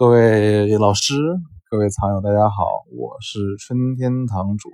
[0.00, 1.12] 各位老师，
[1.68, 4.70] 各位藏友，大家好，我是春天堂主。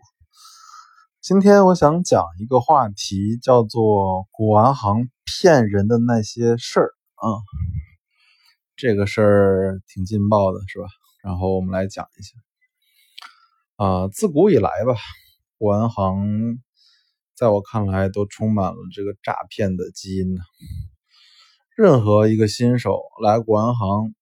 [1.21, 7.43] 今天我想讲一个话题，叫做古玩行骗人的那些事儿啊。
[8.77, 10.87] 这个事儿挺劲爆的，是吧？
[11.25, 13.85] 然后我们来讲一下。
[13.85, 14.95] 啊，自古以来吧，
[15.59, 16.61] 古玩行
[17.35, 20.41] 在我看来都充满了这个诈骗的基因呢。
[21.77, 24.15] 任何一个新手来古玩行，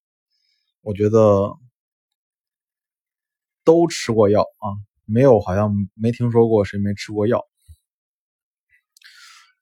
[0.84, 1.56] 我觉得
[3.64, 7.42] 都吃过药啊，没有好像没听说过谁没吃过药，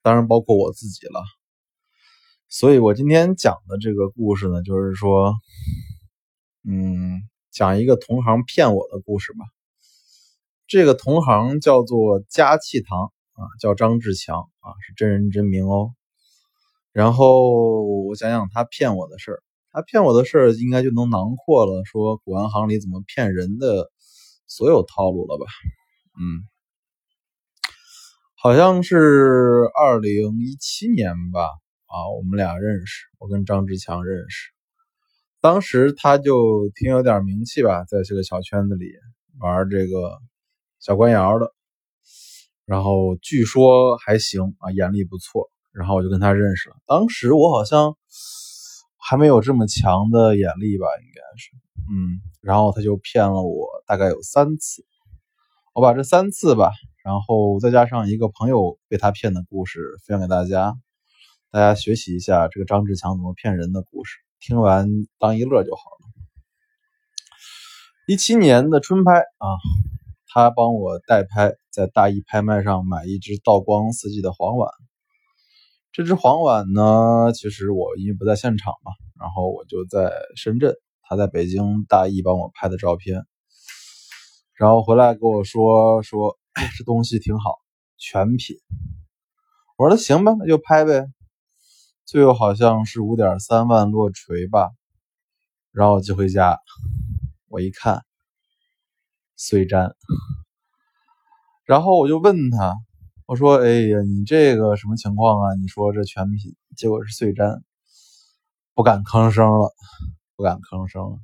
[0.01, 1.23] 当然包括我自己了。
[2.49, 5.33] 所以我今天讲的这个故事呢，就是说，
[6.67, 9.45] 嗯，讲一个同行骗我的故事吧。
[10.67, 15.93] 这个同行叫做嘉气堂啊，叫张志强啊，是真人真名哦。
[16.91, 19.41] 然后我讲讲他骗我的事儿。
[19.73, 23.91] 他骗我的事儿，应该就能囊括了说古玩行里怎么骗人的
[24.45, 25.45] 所有套路了吧？
[26.21, 26.45] 嗯，
[28.35, 31.49] 好像是二零一七年吧，
[31.87, 34.51] 啊，我们俩认识，我跟张志强认识，
[35.41, 38.85] 当时他就挺有点名气吧，在这个小圈子里
[39.39, 40.19] 玩这个
[40.79, 41.51] 小官窑的，
[42.65, 46.75] 然后据说还行啊，眼力不错，然后我就跟他认识了。
[46.85, 47.97] 当时我好像。
[49.05, 51.51] 还没有这么强的眼力吧，应该是，
[51.91, 54.85] 嗯，然后他就骗了我大概有三次，
[55.73, 56.71] 我把这三次吧，
[57.03, 60.73] 然后再加上一个朋友被他骗的故事分享给大家，
[61.51, 64.87] 大家学习一下这个张志强怎么骗人的故事，听完
[65.19, 66.07] 当一乐就好了。
[68.07, 69.47] 一七年的春拍啊，
[70.27, 74.71] 他帮我代拍，在大义拍卖上买一只道光四季的黄碗。
[75.91, 78.92] 这只黄碗呢，其实我因为不在现场嘛，
[79.33, 83.25] 然后我就在深圳，他在北京大义帮我拍的照片，
[84.53, 86.37] 然后回来跟我说说，
[86.77, 87.55] 这东西挺好，
[87.97, 88.57] 全品。
[89.75, 91.07] 我说那行吧，那就拍呗。
[92.05, 94.69] 最后好像是五点三万落锤吧，
[95.71, 96.59] 然后寄回家，
[97.49, 98.03] 我一看，
[99.35, 99.95] 碎粘，
[101.65, 102.75] 然后我就问他。
[103.25, 105.55] 我说：“哎呀，你这个什么情况啊？
[105.59, 107.63] 你说这全品，结果是碎粘，
[108.73, 109.71] 不敢吭声了，
[110.35, 111.17] 不敢吭声了。”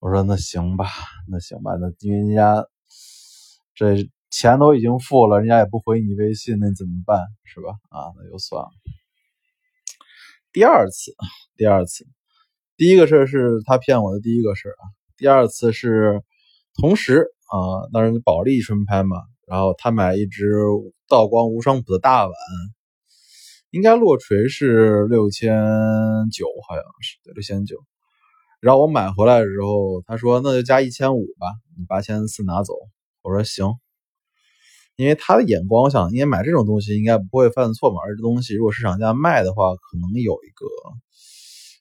[0.00, 0.86] 我说：“那行吧，
[1.28, 2.66] 那行吧，那因为人家
[3.74, 7.20] 这钱都已经付了，人家也不回你微信，那怎么办？
[7.44, 7.70] 是吧？
[7.88, 8.70] 啊，那就算了。”
[10.52, 11.14] 第二次，
[11.56, 12.06] 第二次，
[12.76, 14.82] 第一个事是他骗我的第一个事啊。
[15.16, 16.22] 第二次是
[16.80, 19.16] 同时啊，当然保利春拍嘛。
[19.46, 20.54] 然后他买一只
[21.06, 22.32] 道光无双谱的大碗，
[23.74, 25.52] 应该落锤是六千
[26.30, 27.76] 九，好像是对六千九。
[28.60, 32.72] 然后我买回来的时候，他说那就加一千五吧，你八千四拿走。
[33.22, 33.74] 我说行，
[34.94, 37.96] 因为他的眼光，我想应该买这种东西应该不会犯错嘛。
[38.04, 40.66] 而这东西如果市场价卖的话，可能有一个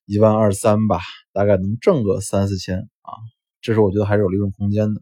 [0.08, 1.00] 一万二三吧，
[1.31, 3.14] 大概能挣个三四千啊。
[3.62, 5.02] 这时候我觉得还是有利润空间的。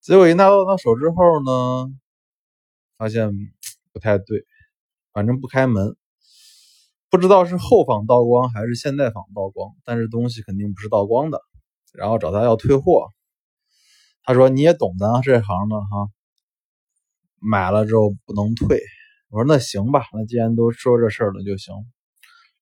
[0.00, 1.90] 结果一拿到他手之后呢，
[2.96, 3.32] 发现
[3.92, 4.44] 不太对，
[5.16, 5.96] 反正不开门，
[7.08, 11.40] 不知道是后仿道光还是现代仿道光，但是东西肯定不是道光的。
[11.94, 13.08] 然后找他要退货，
[14.24, 16.10] 他说你也懂咱这行的哈，
[17.40, 18.78] 买了之后不能退。
[19.30, 21.74] 我说那行吧，那既然都说这事儿了就行。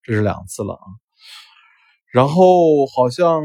[0.04, 0.86] 这是两次了啊，
[2.12, 3.42] 然后好像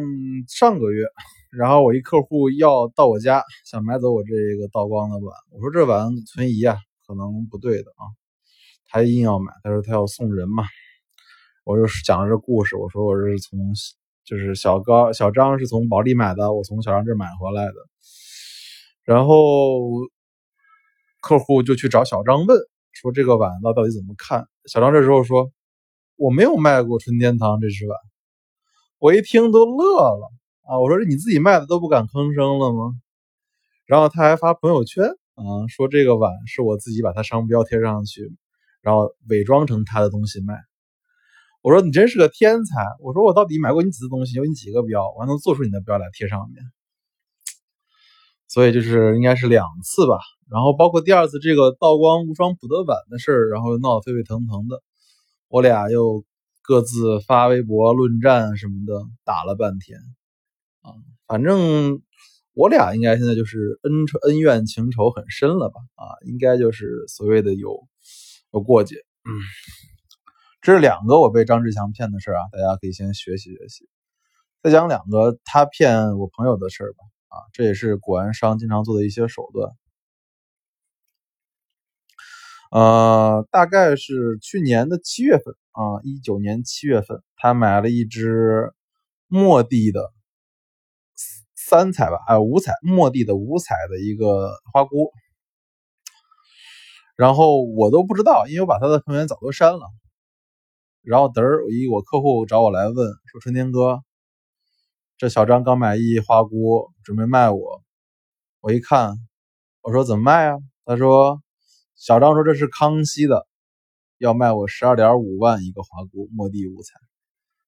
[0.48, 1.08] 上个月。
[1.50, 6.78] 然后我一客户要到我家，想买走我这个道光的碗，我说这碗存疑啊，
[7.08, 8.06] 可能不对的啊。
[8.90, 10.64] 他硬要买，他说他要送人嘛。
[11.64, 13.60] 我就讲了这故事，我说我是从
[14.26, 17.74] 就是小高小张是从保利买的，我从小张这买回来的。
[19.04, 19.80] 然后
[21.22, 22.58] 客户就去找小张问，
[22.92, 24.48] 说这个碗到底怎么看？
[24.66, 25.52] 小张这时候说
[26.16, 27.98] 我没有卖过春天堂这只碗。
[28.98, 30.32] 我一听都乐了。
[30.64, 32.94] 啊，我说你自己卖的都不敢吭声了吗？
[33.86, 38.32] 然后他还发朋友圈啊，说这个碗是我自己把它商标贴上去，
[38.82, 40.56] 然后伪装成他的东西卖。
[41.62, 42.86] 我说你真是个天才！
[43.02, 46.64] 我说我到底买过你几次东西，有你几个标，我还能做出你的标来贴上面。
[48.48, 50.18] 所以就是应该是两次吧。
[50.50, 54.82] 然后包括第二次这个道光无双普德碗的事儿，然后闹得沸沸腾腾的，
[55.50, 56.24] 我俩又
[56.62, 60.00] 各自发微博论战什么的，打了半天。
[60.82, 60.96] 啊，
[61.28, 62.02] 反正
[62.54, 65.82] 我俩应该现在就是恩仇恩怨情仇很深了吧？
[65.96, 67.86] 啊，应该就是所谓的有
[68.52, 68.96] 有过节。
[68.96, 69.32] 嗯，
[70.62, 73.90] 这是两个我被张志强骗的事啊，大家可以先学习学习。
[74.62, 77.00] 再讲两个他骗我朋友的事儿吧。
[77.30, 79.72] 啊，这也是古玩商经常做的一些手段。
[82.72, 88.74] 呃，大概是去年的七月份啊，一九年七月份，他买了一只
[89.28, 90.12] 莫蒂的
[91.56, 95.12] 三彩吧，还有五彩，莫蒂的五彩的一个花菇。
[97.20, 99.82] 然后我都不知道，因为我把他的朋友圈早都删了。
[101.02, 104.02] 然后嘚儿，一我客户找我来问说：“春天哥，
[105.18, 107.84] 这小张刚买一花菇，准备卖我。”
[108.62, 109.18] 我一看，
[109.82, 111.42] 我说：“怎么卖啊？”他说。
[111.96, 113.46] 小张说：“这是康熙的，
[114.20, 116.94] 要卖我十二点五万一个花菇，末地五彩。”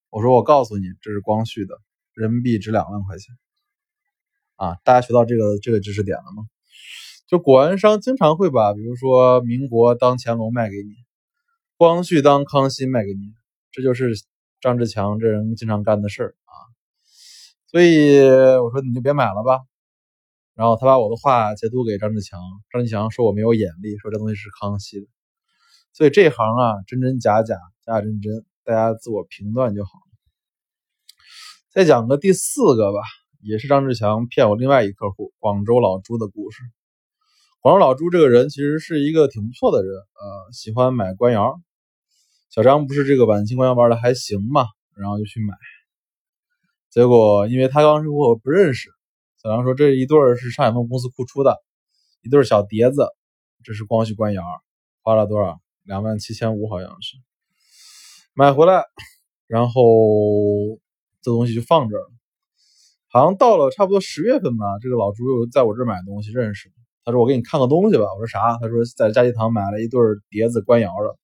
[0.09, 1.75] 我说：“我告诉你，这是光绪的，
[2.13, 3.35] 人民币值两万块钱。”
[4.55, 6.45] 啊，大家学到这个这个知识点了吗？
[7.31, 10.91] 就古玩商经常会把，比如说民国当乾隆卖给你，
[11.77, 13.31] 光绪当康熙卖给你，
[13.71, 14.11] 这就是
[14.59, 16.53] 张志强这人经常干的事儿啊。
[17.67, 19.61] 所以我说你就别买了吧。
[20.55, 22.37] 然后他把我的话截图给张志强，
[22.69, 25.07] 张志强说我没有眼力，说这东西是康熙的，
[25.93, 27.55] 所以这行啊真真假假，
[27.85, 30.11] 假假真真，大家自我评断就好了。
[31.69, 32.99] 再讲个第四个吧，
[33.39, 36.61] 也是张志强骗我另外一客户广州老朱的故事。
[37.61, 41.61] 广州老朱这个人其实是一个挺不错的人，呃，喜欢买官窑。
[42.49, 44.65] 小张不是这个晚清官窑玩的还行嘛，
[44.95, 45.53] 然后就去买，
[46.89, 48.89] 结果因为他刚入货不认识。
[49.43, 51.55] 小张说：“这一对是上海梦公司库出的，
[52.23, 53.07] 一对小碟子，
[53.63, 54.41] 这是光绪官窑，
[55.03, 55.61] 花了多少？
[55.83, 57.15] 两万七千五，好像是
[58.33, 58.85] 买回来，
[59.45, 59.83] 然后
[61.21, 62.09] 这东西就放这儿了。
[63.11, 66.71] 好像到了差不多十月份吧，这个老朱又在我这儿买东西，认识。
[67.03, 69.99] 他说：‘我给你看个东西吧。’我说：‘啥？’他说：‘在佳吉堂买了一对
[70.29, 71.17] 碟子，官窑的。’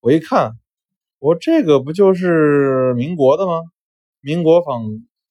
[0.00, 0.52] 我一看，
[1.18, 3.62] 我说：‘这个不就是民国的吗？
[4.20, 4.84] 民国仿。’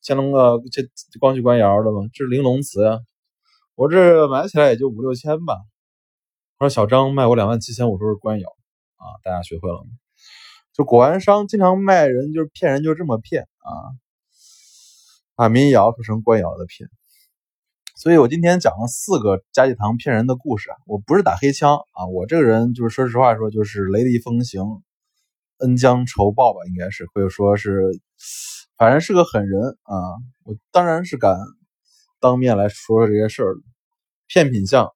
[0.05, 0.83] 乾隆的，这
[1.17, 2.09] 光绪官窑的吗？
[2.13, 2.99] 这是玲珑瓷呀。
[3.75, 5.55] 我这买起来也就五六千吧。
[6.59, 8.49] 他说小张卖我两万七千五，说是官窑
[8.97, 9.05] 啊。
[9.23, 9.89] 大家学会了吗？
[10.73, 13.95] 就古玩商经常卖人，就是骗人，就这么骗啊，
[15.35, 16.89] 把民窑说成官窑的骗。
[17.95, 20.77] 所以我今天讲了四个加济堂骗人的故事啊。
[20.87, 24.81] 我不是打黑枪啊，我这个人就是说实话说，就是雷厉风行，
[25.59, 28.01] 恩将仇报吧，应该是或者说是。
[28.75, 29.95] 反正是个狠人啊！
[30.43, 31.37] 我当然是敢
[32.19, 33.61] 当面来说说这些事儿了。
[34.27, 34.91] 骗品相，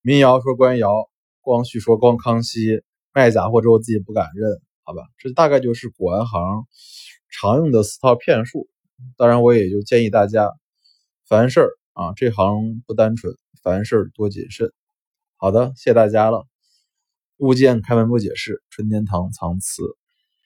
[0.00, 1.10] 民谣说官窑，
[1.42, 5.02] 光绪说光康熙，卖假货之后自己不敢认，好吧？
[5.18, 6.66] 这大概就是古玩行
[7.28, 8.68] 常用的四套骗术。
[9.18, 10.50] 当然，我也就建议大家，
[11.30, 14.72] 凡事啊，这行不单纯，凡事多谨慎。
[15.36, 16.44] 好的，谢谢大家了。
[17.36, 19.84] 物件开门不解释，春天堂藏词。